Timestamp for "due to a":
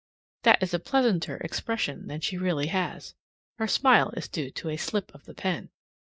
4.27-4.75